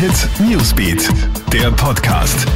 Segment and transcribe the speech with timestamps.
[0.00, 1.10] Hit Newsbeat,
[1.52, 2.46] der Podcast.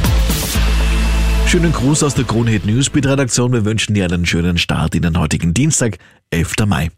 [1.45, 3.53] Schönen Gruß aus der Krone Hit Newsbeat Redaktion.
[3.53, 5.99] Wir wünschen dir einen schönen Start in den heutigen Dienstag,
[6.31, 6.65] 11.
[6.65, 6.89] Mai.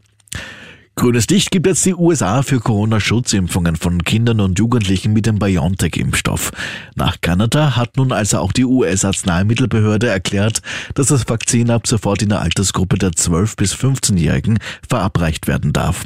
[0.96, 6.52] Grünes Licht gibt jetzt die USA für Corona-Schutzimpfungen von Kindern und Jugendlichen mit dem BioNTech-Impfstoff.
[6.96, 10.62] Nach Kanada hat nun also auch die US-Arzneimittelbehörde erklärt,
[10.94, 16.06] dass das Vakzin ab sofort in der Altersgruppe der 12- bis 15-Jährigen verabreicht werden darf.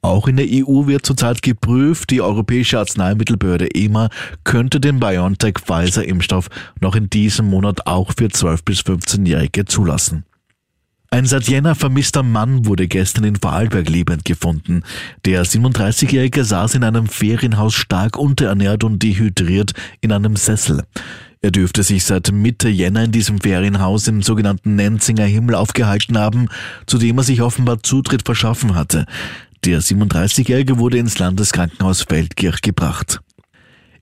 [0.00, 4.10] Auch in der EU wird zurzeit geprüft, die Europäische Arzneimittelbehörde EMA
[4.44, 6.48] könnte den BioNTech-Pfizer-Impfstoff
[6.80, 10.24] noch in diesem Monat auch für 12- bis 15-Jährige zulassen.
[11.10, 14.82] Ein seit Jänner vermisster Mann wurde gestern in Vorarlberg lebend gefunden.
[15.24, 20.84] Der 37-Jährige saß in einem Ferienhaus stark unterernährt und dehydriert in einem Sessel.
[21.40, 26.48] Er dürfte sich seit Mitte Jänner in diesem Ferienhaus im sogenannten Nenzinger Himmel aufgehalten haben,
[26.86, 29.06] zu dem er sich offenbar Zutritt verschaffen hatte.
[29.68, 33.20] Der 37-Jährige wurde ins Landeskrankenhaus Feldkirch gebracht.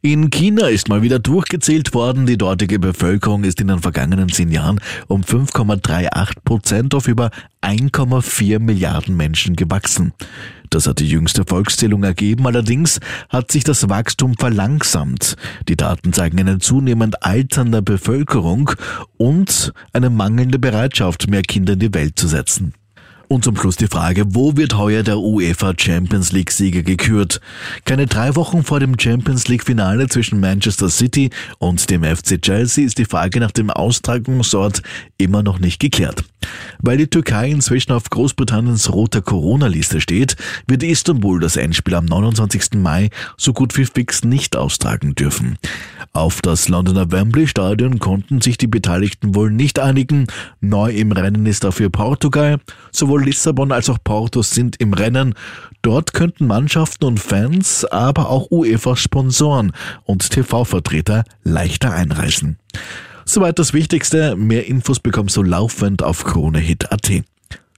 [0.00, 2.24] In China ist mal wieder durchgezählt worden.
[2.24, 7.32] Die dortige Bevölkerung ist in den vergangenen zehn Jahren um 5,38 Prozent auf über
[7.62, 10.12] 1,4 Milliarden Menschen gewachsen.
[10.70, 12.46] Das hat die jüngste Volkszählung ergeben.
[12.46, 15.34] Allerdings hat sich das Wachstum verlangsamt.
[15.68, 18.70] Die Daten zeigen eine zunehmend alternde Bevölkerung
[19.16, 22.72] und eine mangelnde Bereitschaft, mehr Kinder in die Welt zu setzen.
[23.28, 27.40] Und zum Schluss die Frage, wo wird heuer der UEFA Champions League Sieger gekürt?
[27.84, 32.84] Keine drei Wochen vor dem Champions League Finale zwischen Manchester City und dem FC Chelsea
[32.86, 34.82] ist die Frage nach dem Austragungsort
[35.18, 36.24] immer noch nicht geklärt.
[36.80, 40.36] Weil die Türkei inzwischen auf Großbritanniens roter Corona-Liste steht,
[40.68, 42.74] wird Istanbul das Endspiel am 29.
[42.76, 45.58] Mai so gut wie fix nicht austragen dürfen.
[46.12, 50.26] Auf das Londoner Wembley Stadion konnten sich die Beteiligten wohl nicht einigen.
[50.60, 52.58] Neu im Rennen ist dafür Portugal.
[53.16, 55.32] Sowohl Lissabon als auch Porto sind im Rennen.
[55.80, 59.72] Dort könnten Mannschaften und Fans, aber auch UEFA-Sponsoren
[60.04, 62.58] und TV-Vertreter leichter einreisen.
[63.24, 64.36] Soweit das Wichtigste.
[64.36, 67.22] Mehr Infos bekommst du laufend auf KroneHit.at.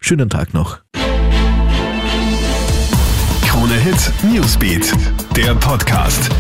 [0.01, 0.81] Schönen Tag noch.
[3.47, 4.93] Krone Hit Newsbeat,
[5.37, 6.31] der Podcast.